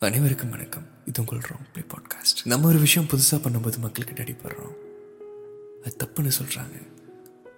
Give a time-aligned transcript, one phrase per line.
[0.00, 0.86] அனைவருக்கும் வணக்கம்.
[1.04, 1.40] இது உங்கள்
[1.72, 2.44] ப்ளே பாட்காஸ்ட்.
[2.44, 4.74] நம்ம ஒரு விஷயம் புதுசாக பண்ணும்போது மக்களுக்கு அடிப்படுறோம்
[5.84, 6.76] அது தப்புன்னு சொல்கிறாங்க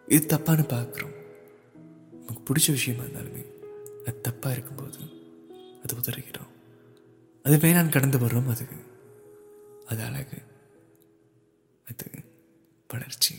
[0.08, 1.14] இது தப்பான்னு பார்க்குறோம்
[2.12, 3.44] நமக்கு பிடிச்ச விஷயமா இருந்தாலுமே
[4.06, 4.98] அது தப்பாக இருக்கும்போது
[5.82, 6.50] அது உதறுகிறோம்.
[7.42, 8.66] அது வேணான்னு கடந்து வர்றோம் அது
[9.86, 10.38] அது அழகு.
[11.90, 12.10] அது
[12.88, 13.34] வளர்ச்சி.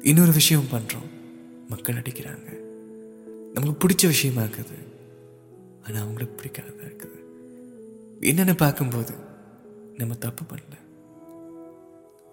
[0.00, 1.10] இன்னொரு விஷயம் பண்ணுறோம்
[1.68, 2.56] மக்கள் அடிக்கிறாங்க.
[3.52, 4.78] நமக்கு பிடிச்ச விஷயமா இருக்குது.
[5.82, 7.21] ஆனால் அவங்களுக்கு பிடிக்காததாக இருக்குது.
[8.22, 9.14] என்னென்னு பார்க்கும்போது
[9.94, 10.76] நம்ம தப்பு பண்ணல.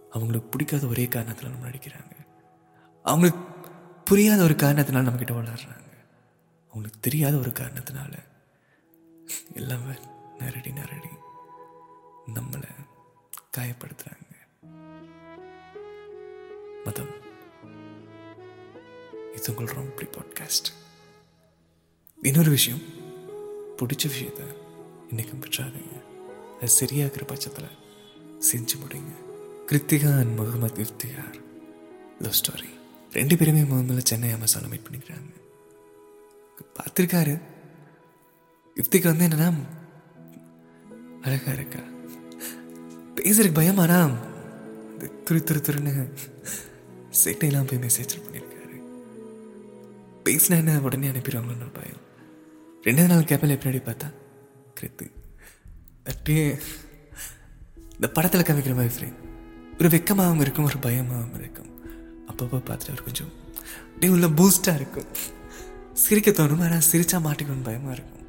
[0.09, 2.13] அவங்களுக்கு பிடிக்காத ஒரே காரணத்தில் நம்ம நடிக்கிறாங்க.
[3.03, 3.71] அவங்களுக்கு
[4.05, 5.87] புரியாத ஒரு காரணத்தினால நம்மக்கிட்ட விளாடுறாங்க
[6.67, 8.13] அவங்களுக்கு தெரியாத ஒரு காரணத்தினால
[9.53, 9.93] எல்லாமே
[10.39, 11.11] நரடி நரடி
[12.33, 12.69] நம்மளை
[13.57, 14.27] காயப்படுத்துகிறாங்க
[16.85, 17.13] மதம்.
[19.35, 20.69] இது உங்கள் ரொம்ப பாட்காஸ்ட்
[22.21, 22.79] இன்னொரு விஷயம்
[23.77, 24.43] பிடிச்ச விஷயத்த
[25.11, 25.95] இன்னைக்கும் விட்டுறாதீங்க
[26.61, 27.77] அது சரியாகிற பட்சத்தில்
[28.51, 29.13] செஞ்சு முடிங்க.
[29.67, 31.37] Krithika and Mohammed Iftiyar
[32.19, 32.69] love story
[33.13, 35.31] ரெண்டு பேருமே முதல்ல சென்னை அமேசானில் மீட் பண்ணிக்கிறாங்க.
[36.77, 37.41] பார்த்துருக்காரு.
[38.75, 39.53] இஃப்திகா வந்து என்னன்னா
[41.21, 41.79] அழகா இருக்கா?
[43.15, 44.17] பேசுறதுக்கு பயமானா
[44.93, 46.13] இந்த துரு துரு துருன்னு
[47.23, 48.77] சேட்டையெல்லாம் போய் மெசேஜ் பண்ணியிருக்காரு
[50.25, 50.79] பேசினா என்ன?
[50.79, 52.07] உடனே அனுப்பிடுவாங்களோன்னு பயம்.
[52.83, 54.18] ரெண்டாவது நாள் கேப்பல் எப்படி பார்த்தா
[54.79, 55.07] கிருத்து
[56.11, 56.59] அப்படியே eh,
[57.95, 59.17] இந்த படத்தில் காமிக்கிற மாதிரி ஃப்ரேம்
[59.79, 61.71] ஒரு வெக்கமாகவும் இருக்கும் ஒரு பயமாகவும் இருக்கும்.
[62.29, 63.31] அப்பப்போ பார்த்துட்டு அவர் கொஞ்சம்
[63.89, 65.09] அப்படியே உள்ள பூஸ்டாக இருக்கும்.
[66.03, 68.25] சிரிக்க தோணும் ஆனால் சிரிச்சா மாட்டிக்கணும்னு பயமாக இருக்கும்.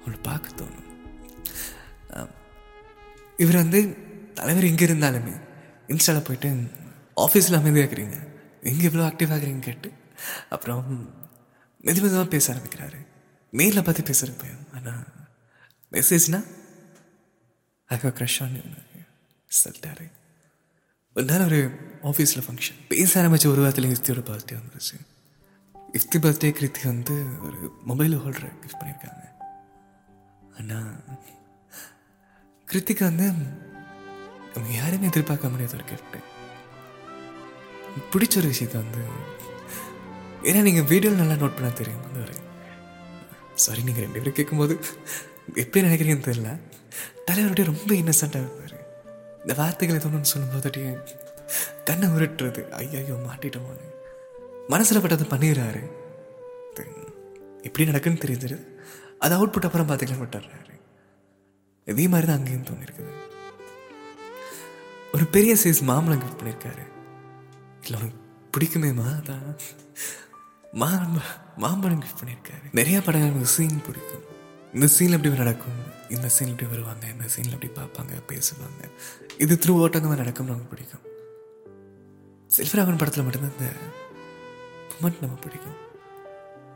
[0.00, 0.86] அவனை பார்க்க தோணும்.
[3.44, 3.80] இவர் வந்து
[4.38, 5.34] தலைவர் எங்கே இருந்தாலுமே
[5.94, 6.50] இன்ஸ்டாவில் போயிட்டு
[7.26, 8.18] ஆஃபீஸில் அமைதியாக இருக்கிறீங்க.
[8.70, 9.90] எங்கே இவ்வளோ ஆக்டிவ் ஆகுறீங்க கேட்டு
[10.54, 10.82] அப்புறம்
[11.84, 12.98] மெது மெதுவாக பேச ஆரம்பிக்கிறாரு.
[13.52, 15.04] நேரில் பார்த்து பேசுகிற பயம் ஆனால்
[15.92, 16.40] மெசேஜ்னா
[17.90, 18.56] அக்கா க்ரஷ் ஆன்
[19.50, 20.06] சொல்லிட்டாரு.
[21.16, 21.60] ஒரு நாள் ஒரு
[22.10, 24.96] ஆஃபீஸில் ஃபங்க்ஷன் பேச ஆரம்பிச்ச ஒரு வாரத்தில் இஃப்தியோட பர்த்டே வந்துருச்சு.
[25.98, 27.14] இஃப்தி பர்த்டே கிருத்தி வந்து
[27.46, 27.60] ஒரு
[27.90, 29.24] மொபைல் ஹோல்டர் கிஃப்ட் பண்ணியிருக்காங்க
[30.58, 30.90] ஆனால்
[32.68, 33.26] கிருத்திக்கு வந்து
[34.52, 36.20] நம்ம யாருமே எதிர்பார்க்க முடியாத ஒரு கிஃப்ட்டு
[38.12, 39.02] பிடிச்ச ஒரு விஷயத்த வந்து
[40.48, 42.04] ஏன்னா நீங்கள் வீடியோவில் நல்லா நோட் பண்ண தெரியும்.
[42.06, 42.34] வந்து ஒரு
[43.64, 44.74] சாரி நீங்கள் ரெண்டு பேரும் கேட்கும்போது
[45.62, 46.50] எப்படி நினைக்கிறீங்கன்னு தெரியல.
[47.28, 48.76] தலைவருடைய ரொம்ப இன்னசென்ட்டாக இருப்பார்.
[49.42, 50.82] இந்த வார்த்தைகளை எதுவும் சொல்லும்போது
[51.88, 52.62] கண்ணை உருட்டுறது.
[52.80, 53.86] ஐயோ மாட்டிட்டோமான்னு
[54.72, 55.82] மனசில் பட்டதை பண்ணிடுறாரு.
[57.66, 58.58] எப்படி நடக்குன்னு தெரிஞ்சிருது
[59.24, 60.74] அது அவுட்புட் அப்புறம் பார்த்துக்கலாம் விட்டுறாரு
[61.86, 63.12] இதே மாதிரி தான் அங்கேயும் தோணிருக்குது.
[65.14, 66.84] ஒரு பெரிய சைஸ் மாம்பழம் கிஃப்ட் பண்ணியிருக்காரு
[67.84, 68.18] இல்லை உனக்கு
[68.54, 69.48] பிடிக்குமேமா அதான்.
[70.80, 70.90] மா
[71.64, 74.26] மாம்பழம் கிஃப்ட் பண்ணியிருக்காரு நிறைய படங்கள் எனக்கு சீன் பிடிக்கும்.
[74.74, 75.78] இந்த சீன் எப்படி நடக்கும்?
[76.08, 77.06] இந்த சீன் எப்படி வருவாங்க?
[77.06, 78.14] இந்த சீனில் எப்படி பார்ப்பாங்க?
[78.28, 78.90] பேசுவாங்க?
[79.38, 81.04] இது த்ரூ ஓட்டங்க தான் நடக்கும் நமக்கு பிடிக்கும்.
[82.56, 83.72] செல்வராகவன் படத்தில் மட்டும்தான் இந்த
[84.92, 85.78] மொமெண்ட் நம்ம பிடிக்கும்.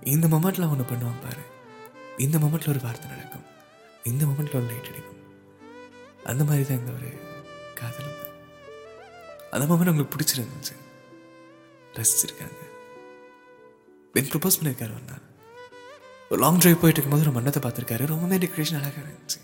[0.03, 1.45] இந்த மொமெண்ட்டில் ஒன்று பண்ணுவான் பாரு.
[2.19, 3.47] இந்த மொமெண்ட்டில் ஒரு வார்த்தை நடக்கும்.
[4.05, 5.21] இந்த மொமெண்ட்டில் ஒரு லைட் அடிக்கும்.
[6.25, 7.11] அந்த மாதிரி தான் இந்த ஒரு
[7.75, 8.21] காதலும்
[9.51, 10.75] அந்த மொமெண்ட் உங்களுக்கு பிடிச்சிருந்துச்சு.
[11.93, 12.61] ரசிச்சிருக்காங்க.
[14.13, 15.31] பெண் ப்ரப்போஸ் பண்ணியிருக்காரு ஒரு நாள்
[16.33, 18.07] ஒரு லாங் ட்ரைவ் போயிட்டு இருக்கும்போது ஒரு மன்னத்தை பார்த்துருக்காரு.
[18.07, 19.41] ரொம்பவே டெக்கரேஷன் அழகாக இருந்துச்சு.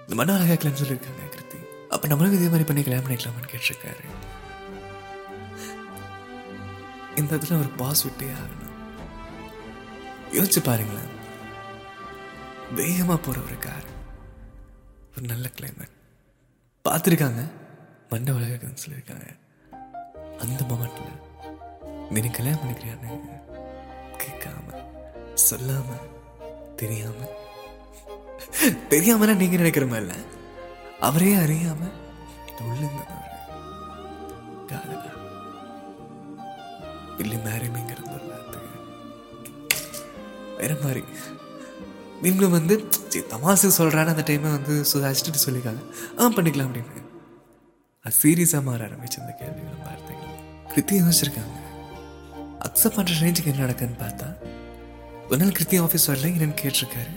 [0.00, 1.58] இந்த மண்ணம் அழகாக இருக்கலாம்னு சொல்லியிருக்காங்க கிருத்தி.
[1.88, 4.04] அப்போ நம்மளும் இதே மாதிரி பண்ணி கல்யாணம் பண்ணிக்கலாமான்னு கேட்டிருக்காரு.
[7.16, 8.74] இந்த இடத்துல ஒரு பாஸ் விட்டே ஆகணும்.
[10.32, 11.10] யோசிச்சு பாருங்களேன்.
[12.74, 13.88] வேகமாக போகிற ஒரு கார்
[15.16, 15.96] ஒரு நல்ல கிளைமேட்
[16.88, 17.50] பார்த்துருக்காங்க.
[18.08, 19.28] மண்டை அழகாக்குன்னு சொல்லியிருக்காங்க.
[20.38, 21.16] அந்த மொமெண்ட்டில்
[22.10, 23.37] நீ கல்யாணம் பண்ணிக்கிறியான்னு
[24.38, 24.84] கேட்காம
[25.50, 25.86] சொல்லாம
[26.76, 27.14] தெரியாம.
[28.90, 30.18] தெரியாமனா நீங்க நினைக்கிற மாதிரி இல்ல
[31.00, 31.90] அவரே அறியாம
[32.60, 33.00] உள்ளுங்க
[34.66, 35.12] காதலா.
[37.18, 38.60] இல்லை மேரிமிங்கிறது ஒரு வார்த்தை.
[40.56, 41.04] வேற மாதிரி.
[42.22, 47.06] நீங்களும் வந்து தமாசு சொல்றான்னு அந்த டைமை வந்து சுதாச்சிட்டு சொல்லிக்காங்க ஆ பண்ணிக்கலாம் அப்படின்னு.
[48.02, 51.67] அது சீரியஸாக மாற ஆரம்பிச்சு அந்த கேள்விகளை வார்த்தைகளும் கிருத்தி யோசிச்சிருக்காங்க.
[52.66, 54.28] அக்செப்ட் பண்ணுற ரேஞ்சுக்கு என்ன நடக்குதுன்னு பார்த்தா
[55.28, 57.12] ஒரு நாள் கிருத்தி ஆஃபீஸ் வரல என்னன்னு கேட்டிருக்காரு.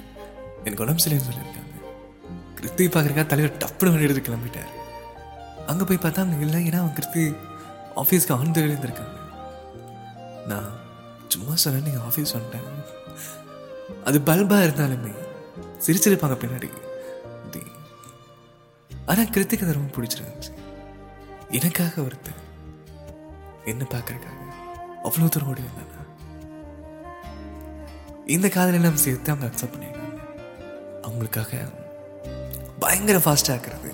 [0.63, 1.75] எனக்கு உடம்பு சரியில்லைன்னு சொல்லியிருக்காங்க.
[2.57, 4.71] கிருத்தி பார்க்குறக்கா தலைவர் டப்புனு வண்டி எடுத்து கிளம்பிட்டாரு.
[5.67, 7.23] அங்கே போய் பார்த்தா அவங்க இல்லை ஏன்னா அவங்க கிருத்தி
[8.01, 9.17] ஆஃபீஸ்க்கு ஆன் இருந்திருக்காங்க.
[10.51, 10.69] நான்
[11.27, 12.69] சும்மா சொன்னேன் நீங்கள் ஆஃபீஸ் வந்துட்டேன்.
[14.03, 15.13] அது பல்பாக இருந்தாலுமே
[15.85, 16.69] சிரிச்சிருப்பாங்க பின்னாடி.
[19.11, 20.51] ஆனால் கிருத்திக்கு அது ரொம்ப பிடிச்சிருந்துச்சு.
[21.57, 22.41] எனக்காக ஒருத்தர்
[23.71, 24.38] என்ன பார்க்கறக்காக
[25.07, 25.98] அவ்வளோ தூரம் ஓடி வந்தாங்க
[28.36, 30.19] இந்த காதல் எல்லாம் சேர்த்து அவங்க அக்செப்ட் பண்ணிடுறாங்க
[31.06, 31.62] அவங்களுக்காக
[32.83, 33.89] பயங்கர ஃபாஸ்ட்டாக இருக்கிறது.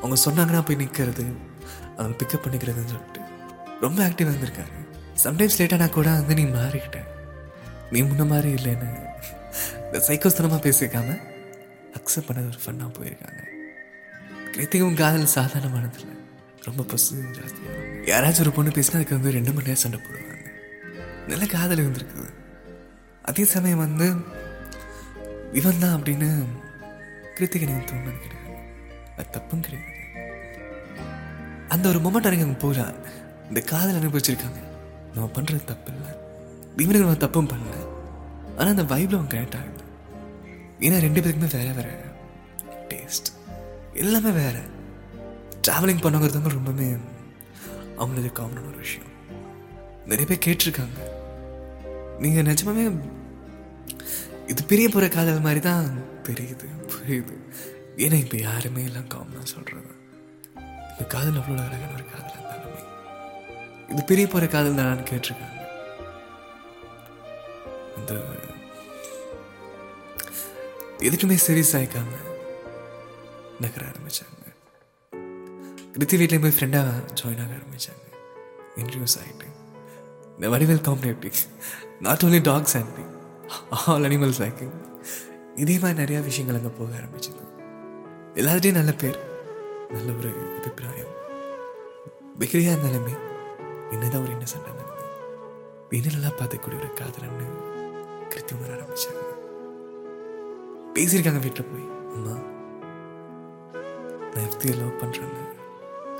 [0.00, 1.24] அவங்க சொன்னாங்கன்னா போய் நிற்கிறது
[1.96, 3.20] அவங்க பிக்கப் பண்ணிக்கிறதுன்னு சொல்லிட்டு
[3.84, 4.74] ரொம்ப ஆக்டிவாக இருந்திருக்காரு.
[5.24, 6.98] சம்டைம்ஸ் லேட்டானா கூட வந்து நீ மாறிக்கிட்ட.
[7.90, 8.90] நீ முன்ன மாதிரி இல்லைன்னு
[9.86, 11.16] இந்த சைக்கோஸ்தனமாக பேசியிருக்காம
[11.98, 13.40] அக்செப்ட் பண்ணது ஒரு ஃபன்னாக போயிருக்காங்க.
[14.54, 16.16] கிருத்திகவும் காதல் சாதாரணமானதில்லை.
[16.66, 17.80] ரொம்ப பசு ஜாஸ்தியாக
[18.10, 20.31] யாராச்சும் ஒரு பொண்ணு பேசினா அதுக்கு வந்து ரெண்டு மணி நேரம் சண்டை போடுவாங்க.
[21.30, 22.30] நல்ல காதல் இருந்திருக்குது
[23.22, 24.06] அதே சமயம் வந்து
[25.52, 26.28] இவன் தான் அப்படின்னு
[27.34, 28.54] கிருத்திகை எனக்கு தோணுது கிடையாது
[29.16, 29.90] அது தப்பும் கிடையாது
[31.68, 32.86] அந்த ஒரு மொமெண்ட் எனக்கு போகிறா
[33.48, 34.60] இந்த காதல் அனுபவிச்சிருக்காங்க.
[35.14, 36.10] நம்ம பண்ணுறது தப்பு இல்லை
[36.82, 37.78] இவனுக்கு நம்ம தப்பும் பண்ணல.
[38.58, 39.84] ஆனால் அந்த வைப்பில் அவன் கரெக்ட் ஆகுது
[40.86, 41.88] ஏன்னா ரெண்டு பேருக்குமே வேற வேற
[42.90, 43.28] டேஸ்ட்
[43.94, 44.56] எல்லாமே வேற.
[45.68, 46.96] ட்ராவலிங் பண்ணுங்கிறது ரொம்பவே
[47.96, 49.10] அவங்களுக்கு காமனான ஒரு விஷயம்.
[50.10, 51.00] நிறைய பேர் கேட்டிருக்காங்க.
[52.22, 52.84] நீங்கள் நிஜமாவே
[54.52, 55.86] இது பெரிய போகிற காதல் மாதிரி தான்
[56.26, 57.34] தெரியுது புரியுது.
[58.04, 59.92] ஏன்னா இப்போ யாருமே எல்லாம் காமனாக சொல்கிறது
[60.90, 62.82] இந்த காதல் அவ்வளோ அழகான ஒரு காதல் இருந்தாலுமே
[63.92, 65.58] இது பெரிய போகிற காதல் தானான்னு கேட்டிருக்காங்க.
[68.00, 68.12] இந்த
[71.08, 72.20] எதுக்குமே சீரியஸ் ஆகிக்காம
[73.64, 74.38] நகர ஆரம்பிச்சாங்க.
[75.94, 78.04] கிருத்தி வீட்லேயும் போய் ஃப்ரெண்டாக ஜாயின் ஆக ஆரம்பிச்சாங்க.
[78.80, 79.48] இன்ட்ரடியூஸ் ஆகிட்டு
[80.36, 81.40] இந்த Vadivel காம்பனேட்டிங்
[82.00, 83.00] not only dogs and
[83.80, 84.74] all animals liking
[85.56, 87.42] இதே மாதிரி நிறையா விஷயங்கள் அங்கே போக ஆரம்பிச்சது
[88.34, 89.18] எல்லார்ட்டையும் நல்ல பேர்
[89.90, 91.12] நல்ல ஒரு அபிப்பிராயம்
[92.38, 93.14] பிகிரியாக இருந்தாலுமே
[93.90, 94.70] என்னதான் ஒரு என்ன சண்டை
[95.92, 97.46] என்ன நல்லா பார்த்துக்கூடிய ஒரு காதலன்னு
[98.28, 99.20] கிருத்தி உணர ஆரம்பிச்சாங்க
[100.94, 102.34] பேசியிருக்காங்க வீட்டில் போய் அம்மா
[104.32, 105.44] நான் எப்படி லவ் பண்ணுறேன்னு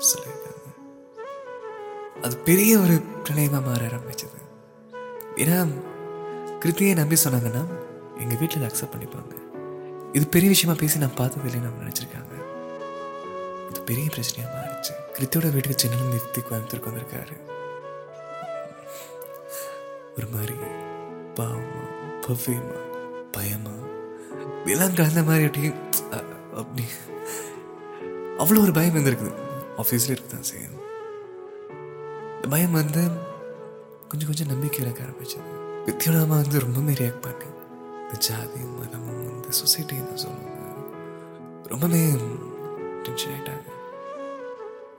[0.09, 0.72] சொல்லியிருக்காங்க
[2.27, 4.39] அது பெரிய ஒரு பிரளயமாக மாற ஆரம்பிச்சது.
[5.43, 5.57] ஏன்னா
[6.63, 7.63] கிருத்தியை நம்பி சொன்னாங்கன்னா
[8.23, 9.35] எங்கள் வீட்டில் அக்செப்ட் பண்ணிப்பாங்க.
[10.17, 12.35] இது பெரிய விஷயமா பேசி நான் பார்த்தது இல்லைன்னு அவங்க நினச்சிருக்காங்க.
[13.71, 14.93] இது பெரிய பிரச்சனையாக மாறிச்சு.
[15.17, 17.37] கிருத்தியோட வீட்டுக்கு சென்னையில் நிறுத்தி கோயம்புத்தூருக்கு வந்திருக்காரு.
[20.17, 20.57] ஒரு மாதிரி
[21.39, 21.83] பாவமா
[22.27, 22.79] பவ்யமா
[23.37, 23.75] பயமா
[24.73, 25.73] எல்லாம் கலந்த மாதிரி அப்படி
[26.61, 26.85] அப்படி.
[28.43, 29.35] அவ்வளோ ஒரு பயம் இருந்திருக்குது.
[29.83, 30.79] ஆஃபீஸில் இருக்கு தான் செய்யணும்.
[32.53, 33.03] பயம் வந்து
[34.09, 35.51] கொஞ்சம் கொஞ்சம் நம்பிக்கை இழக்க ஆரம்பிச்சது.
[35.87, 37.45] வித்தியோடாமா வந்து ரொம்பவே ரியாக்ட் பண்ணி
[38.03, 40.51] இந்த ஜாதி மதமும் இந்த சொசைட்டி என்ன சொல்லுவாங்க
[41.63, 42.03] ரொம்பவே
[43.03, 43.69] டென்ஷன் ஆகிட்டாங்க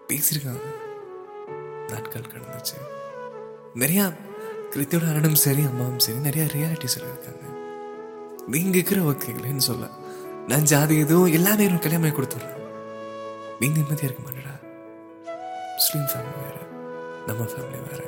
[0.08, 0.66] பேசியிருக்காங்க.
[1.92, 2.78] நாட்கள் கடந்துச்சு.
[3.76, 4.06] நிறையா
[4.74, 7.46] கிருத்தியோட அண்ணனும் சரி அம்மாவும் சரி நிறையா ரியாலிட்டி சொல்லியிருக்காங்க.
[8.48, 9.90] நீங்க இருக்கிற ஓகேங்களேன்னு சொல்ல
[10.48, 12.60] நான் ஜாதி எதுவும் எல்லாமே எனக்கு கல்யாணம் கொடுத்துட்றேன்.
[13.60, 14.56] நீங்க நிம்மதியாக இருக்க மாட்டடா.
[15.74, 16.73] முஸ்லீம் ஃபேமிலி வேறு.
[17.28, 18.08] நம்ம ஃபேமிலி வேறு.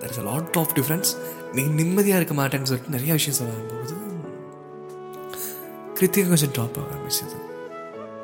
[0.00, 1.10] There is a lot of difference
[1.52, 3.96] நீ நிம்மதியாக இருக்க மாட்டேன்னு சொல்லிட்டு நிறைய விஷயம் சொல்ல போகுது
[5.94, 7.38] கிருத்திகை கொஞ்சம் ட்ராப் ஆக ஆரம்பிச்சது.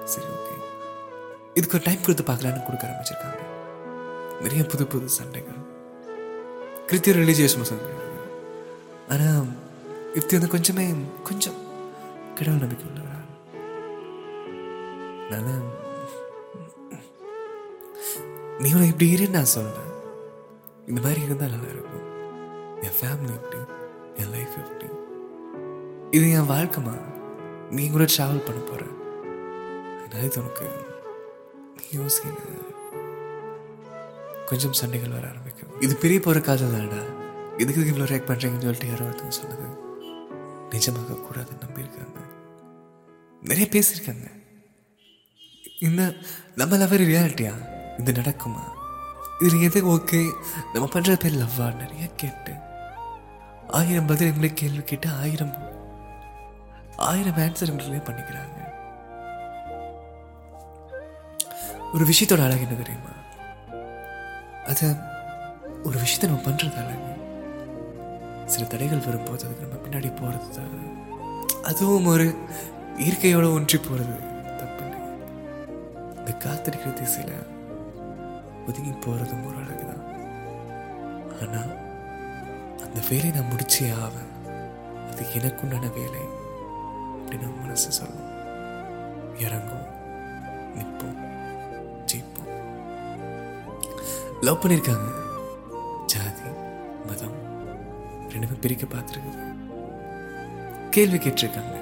[0.05, 0.55] சரி ஓகே
[1.55, 3.39] இதுக்கு ஒரு டைம் கொடுத்து பார்க்கலான்னு கொடுக்க ஆரம்பிச்சிருக்காங்க.
[4.41, 5.59] நிறைய புது புது சண்டைகள்.
[6.87, 7.89] கிருத்திய ரிலீஜியஸ் மசங்க
[9.09, 9.47] ஆனால்
[10.15, 10.87] இப்படி வந்து கொஞ்சமே
[11.23, 11.59] கொஞ்சம்
[12.35, 13.19] கடவுள் நம்பிக்கை உள்ளவரா?
[15.27, 15.65] அதனால்
[18.61, 19.91] நீ உன இப்படி இருன்னு நான் சொல்கிறேன்
[20.87, 22.05] இந்த மாதிரி இருந்தால் நல்லா இருக்கும்.
[22.81, 23.61] என் ஃபேமிலி எப்படி?
[24.15, 24.89] என் லைஃப் எப்படி?
[26.11, 26.95] இது என் வாழ்க்கைமா
[27.71, 28.85] நீ கூட ட்ராவல் பண்ண போகிற
[30.05, 30.67] அதனால இது உனக்கு
[31.76, 32.05] நீ
[34.47, 35.81] கொஞ்சம் சண்டைகள் வர ஆரம்பிக்கும்.
[35.81, 37.02] இது பெரிய போகிற காதல் தானடா.
[37.59, 39.67] எதுக்கு இவ்வளோ ரேக் பண்ணுறீங்கன்னு சொல்லிட்டு யாரோ ஒருத்தங்க சொன்னது.
[40.71, 42.19] நிஜமாக கூடாதுன்னு நம்பியிருக்காங்க.
[43.43, 44.26] நிறைய பேசியிருக்காங்க.
[45.81, 46.14] இந்த
[46.57, 48.62] நம்ம லவர் ரியாலிட்டியா இது நடக்குமா?
[49.40, 50.30] இதில் எது ஓகே?
[50.73, 52.52] நம்ம பண்ணுற பேர் லவ்வா நிறைய கேட்டு
[53.68, 55.54] ஆயிரம் பதில் எங்களை கேள்வி கேட்டு ஆயிரம்
[56.97, 58.56] ஆயிரம் ஆன்சர் எங்களே பண்ணிக்கிறாங்க.
[61.92, 63.12] ஒரு விஷயத்தோட அழகு என்ன தெரியுமா?
[64.66, 64.94] அது
[65.82, 67.09] ஒரு விஷயத்தை நம்ம பண்றது அழகு
[68.47, 70.99] சில தடைகள் வரும்போது அதுக்கு நம்ம பின்னாடி போறது தான்
[71.62, 72.35] அதுவும் ஒரு
[72.99, 74.16] இயற்கையோட ஒன்றி போறது.
[74.59, 74.85] தப்பு
[76.18, 77.32] இந்த காத்திருக்கிற திசையில
[78.69, 80.05] ஒதுங்கி போறதும் ஒரு அழகுதான்.
[81.40, 81.61] ஆனா
[82.85, 84.29] அந்த வேலையை நான் முடிச்சே ஆவேன்.
[85.11, 86.21] அது எனக்குண்டான வேலை
[87.26, 88.29] அப்படின்னு மனசு சொல்லும்.
[89.38, 89.87] இறங்கும்
[90.75, 91.19] நிற்போம்
[92.07, 92.50] ஜெயிப்போம்.
[94.40, 95.09] லவ் பண்ணியிருக்காங்க
[96.07, 96.49] ஜாதி
[97.07, 97.38] மதம்
[98.29, 99.49] ரெண்டுமே பிரிக்க பார்த்துருக்குது.
[100.90, 101.79] கேள்வி கேட்டிருக்காங்க.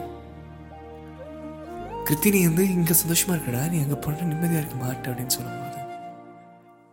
[2.05, 5.68] கிருத்தி நீ வந்து இங்க சந்தோஷமாக இருக்கடா நீ அங்க போனால் நிம்மதியா இருக்க மாட்டேன் அப்படின்னு சொல்லுவாங்க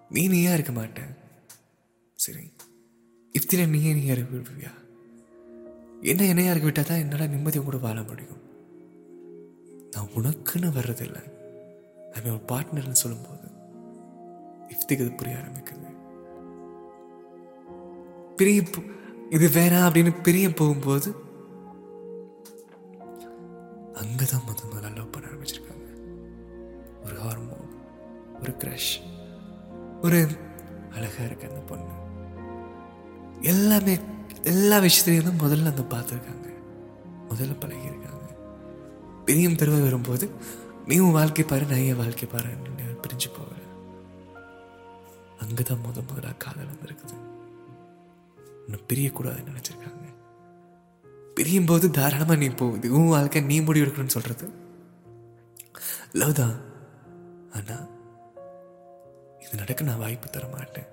[0.10, 1.14] நீ நீயா இருக்க மாட்டேன்.
[2.16, 2.52] சரி
[3.40, 4.74] இஃப்தில நீயே நீயா இருக்க விடுவியா?
[6.02, 8.42] என்ன என்னையா இருக்க விட்டா தான் என்னால் நிம்மதியை கூட வாழ முடியும்.
[9.92, 11.24] நான் உனக்குன்னு வர்றதில்லை.
[12.18, 13.48] அவன் ஒரு பார்ட்னர்னு சொல்லும்போது
[14.70, 15.90] இஃப்திக்கு இது புரிய ஆரம்பிக்குது.
[18.36, 18.64] பிரிய
[19.30, 21.16] இது வேணாம் அப்படின்னு பிரிய போகும்போது
[23.94, 25.90] அங்கதான் முத முதல்ல லவ் பண்ண ஆரம்பிச்சிருக்காங்க.
[27.06, 27.68] ஒரு ஹார்மோன்
[28.42, 28.94] ஒரு கிரஷ்
[30.06, 30.20] ஒரு
[30.92, 31.94] அழகாக இருக்கு அந்த பொண்ணு.
[33.42, 33.96] எல்லாமே
[34.44, 36.48] எல்லா விஷயத்துலையும் தான் முதல்ல அந்த பார்த்துருக்காங்க.
[37.30, 38.28] முதல்ல பழகியிருக்காங்க.
[39.26, 40.26] பிரியம் தருவ வரும்போது
[40.86, 43.62] நீ உன் வாழ்க்கை பாரு நான் என் வாழ்க்கை பாருன்னு பிரிஞ்சு போகல
[45.44, 47.16] அங்கதான் முத முதலாக காதல் வந்திருக்குது.
[48.66, 50.06] இன்னும் பிரியக்கூடாதுன்னு நினைச்சிருக்காங்க.
[51.36, 54.48] பிரியும் போது தாராளமாக நீ போகுது உன் வாழ்க்கை நீ முடிவு எடுக்கணும்னு சொல்கிறது
[56.12, 56.56] லவ் தான்.
[57.54, 57.88] ஆனால்
[59.46, 60.90] இது நடக்க நான் வாய்ப்பு தர மாட்டேன்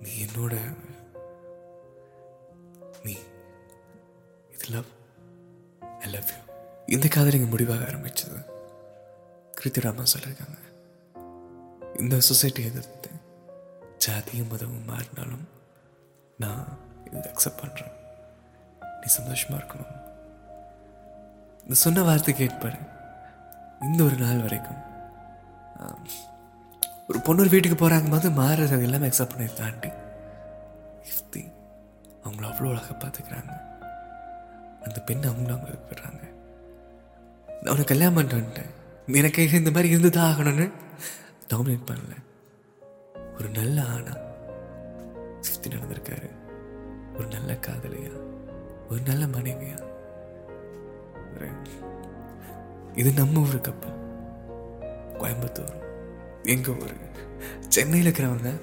[0.00, 0.54] நீ என்னோட
[3.04, 3.14] நீ
[4.52, 4.90] இது லவ்
[6.00, 6.40] ஐ லவ் யூ
[6.88, 8.38] இந்த காதல் இங்கே முடிவாக ஆரம்பிச்சது.
[9.54, 10.58] கிருத்திராமா சொல்லியிருக்காங்க
[12.00, 13.10] இந்த சொசைட்டி எதிர்த்து
[14.04, 15.46] ஜாதியும் மதமும் மாறினாலும்
[16.38, 16.64] நான்
[17.08, 17.94] இதை அக்செப்ட் பண்ணுறேன்
[19.00, 19.94] நீ சந்தோஷமாக இருக்கணும்.
[21.64, 22.78] இந்த சொன்ன வார்த்தைக்கு ஏற்பாடு
[23.86, 24.80] இந்த ஒரு நாள் வரைக்கும்
[25.80, 26.06] ஆம்,
[27.10, 29.88] ஒரு பொண்ணு ஒரு வீட்டுக்கு போகிறாங்க போது மாறுறது எல்லாமே அக்செப்ட் பண்ணி தாண்டி
[31.12, 31.42] இஃப்தி
[32.24, 33.54] அவங்கள அவ்வளோ அழகாக பார்த்துக்கிறாங்க.
[34.86, 36.22] அந்த பெண் அவங்களும் அவங்க விடுறாங்க
[37.68, 38.70] அவனை கல்யாணம் பண்ணிட்டேன்
[39.20, 40.66] எனக்கு இந்த மாதிரி இருந்து தான் ஆகணும்னு
[41.52, 42.14] டாமினேட் பண்ணல.
[43.36, 44.14] ஒரு நல்ல ஆணா
[45.48, 46.30] சுற்றி நடந்திருக்காரு.
[47.16, 48.14] ஒரு நல்ல காதலியா?
[48.90, 49.78] ஒரு நல்ல மனைவியா?
[53.00, 53.98] இது நம்ம ஒரு கப்பல்
[55.20, 55.76] கோயம்புத்தூர்.
[56.42, 56.94] எங்கள் ஊர்?
[57.68, 58.60] சென்னையில் இருக்கிறவங்க?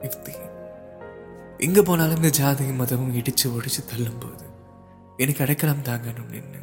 [0.00, 0.34] இஃப்தி
[1.58, 4.44] எங்கே போனாலும் இந்த ஜாதியும் மதமும் இடித்து ஒடிச்சு தள்ளும்போது
[5.16, 6.60] எனக்கு அடைக்கலாம் தாங்கணும் நின்று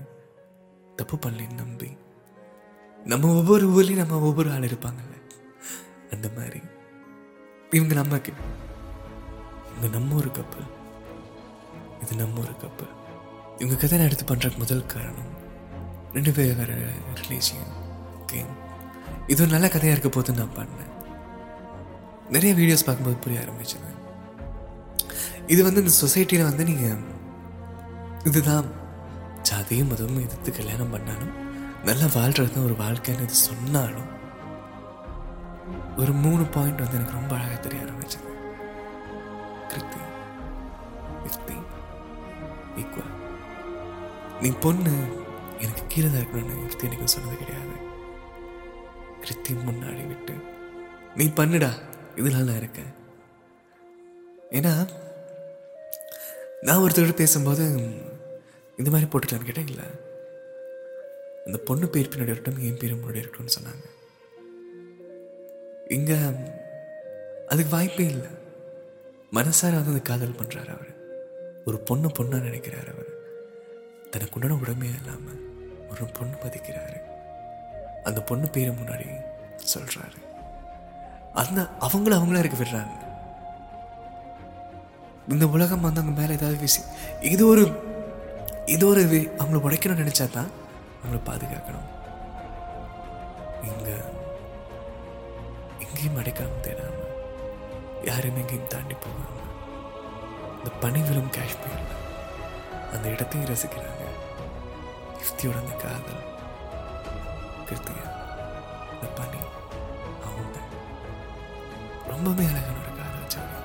[0.96, 1.98] தப்பு பண்ணலன்னு நம்பி.
[3.03, 5.32] நம்ம ஒவ்வொரு ஊர்லேயும் நம்ம ஒவ்வொரு ஆள் இருப்பாங்கல்ல.
[6.12, 6.62] அந்த மாதிரி.
[7.70, 8.34] இவங்க நமக்கு.
[9.77, 10.63] இவங்க நம்ம ஒரு கப்பல்
[12.01, 12.88] இது நம்ம ஒரு கப்பல்
[13.58, 15.32] இவங்க கதை நான் எடுத்து பண்ணுறதுக்கு முதல் காரணம்
[16.13, 17.67] ரெண்டு பேர் வேறு ரிலேஷன்
[18.22, 18.46] ஓகே
[19.31, 20.91] இது ஒரு நல்ல கதையாக இருக்க போது நான் பண்ணேன்.
[22.35, 23.89] நிறைய வீடியோஸ் பார்க்கும்போது புரிய ஆரம்பிச்சது.
[25.53, 27.01] இது வந்து இந்த சொசைட்டியில் வந்து நீங்கள்
[28.29, 28.67] இதுதான்.
[29.49, 31.33] ஜாதியும் மதமும் எதிர்த்து கல்யாணம் பண்ணாலும்
[31.87, 34.09] நல்லா வாழ்கிறது தான் ஒரு வாழ்க்கைன்னு இது சொன்னாலும்
[36.01, 38.29] ஒரு மூணு பாயிண்ட் வந்து எனக்கு ரொம்ப அழகாக தெரிய ஆரம்பிச்சது.
[39.71, 40.01] கிருத்தி
[41.23, 41.57] கிருத்தி
[42.81, 43.11] ஈக்குவல்
[44.43, 44.93] நீ பொண்ணு
[45.63, 47.75] எனக்கு கீழே தான் இருக்கணும்னு கிருத்தி எனக்கு சொன்னது கிடையாது.
[49.23, 50.33] கிருத்தி முன்னாடி விட்டு.
[51.15, 51.69] நீ பண்ணுடா
[52.15, 52.93] இதனால நான் இருக்கேன்.
[54.49, 54.89] ஏன்னா
[56.61, 57.69] நான் ஒருத்தரோட பேசும்போது
[58.77, 59.85] இந்த மாதிரி போட்டுக்கலான்னு கேட்டேன் இல்லை.
[61.45, 63.85] அந்த பொண்ணு பேர் பின்னாடி இருக்கட்டும் என் பேர் முன்னாடி இருக்கட்டும்னு சொன்னாங்க.
[65.87, 66.17] இங்கே
[67.47, 68.29] அதுக்கு வாய்ப்பே இல்லை.
[69.31, 70.91] மனசார வந்து அந்த காதல் பண்ணுறாரு அவர்.
[71.65, 73.11] ஒரு பொண்ணு பொண்ணாக நினைக்கிறார் அவர்.
[74.09, 75.41] தனக்கு உண்டான இல்லாமல்
[75.89, 77.12] ஒரு பொண்ணு பதிக்கிறாரு.
[78.03, 79.22] அந்த பொண்ணு பேரை முன்னாடி
[79.77, 80.22] சொல்றாரு.
[81.33, 83.01] அந்த அவங்களும் அவங்களா இருக்க விடுறாங்க.
[85.29, 86.81] இந்த உலகம் வந்து அவங்க மேலே ஏதாவது வீசி
[87.22, 87.81] இது ஒரு
[88.65, 90.48] இது ஒரு வே- அவங்கள உடைக்கணும்னு நினைச்சா தான்
[91.03, 91.91] அவங்கள பாதுகாக்கணும்.
[93.63, 93.89] இங்க
[95.79, 97.01] எங்கேயும் அடைக்காம தேடாம
[98.05, 99.41] யாரும் எங்கேயும் தாண்டி போகாம
[100.57, 101.91] இந்த பனி காஷ்மீரில்
[102.91, 104.05] அந்த இடத்தையும் ரசிக்கிறாங்க.
[105.17, 106.32] யுக்தியோட அந்த காதல்.
[107.67, 108.05] கிருத்தியா
[108.93, 109.39] இந்த பனி
[110.24, 110.58] அவங்க
[112.08, 113.58] ரொம்பவே அழகான ஒரு காதல் ஜோடி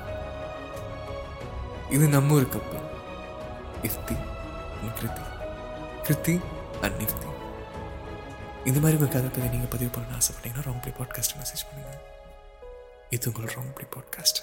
[1.95, 2.87] இது நம்ம ஒரு கப்பல்
[3.81, 4.17] இஃப்தி
[4.99, 5.25] கிருத்தி.
[6.03, 6.35] கிருத்தி
[6.81, 7.27] அண்ட் நிஃப்தி
[8.65, 12.01] இந்த மாதிரி உங்கள் கதை பற்றி நீங்கள் பதிவு பண்ண ஆசைப்பட்டீங்கன்னா ராங் ப்ளே பாட்காஸ்ட் மெசேஜ் பண்ணுங்கள்
[13.09, 14.41] இது உங்கள் wrong play podcast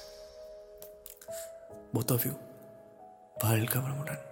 [1.95, 2.33] both of you
[3.35, 4.23] வாழ்க வளமுடன்.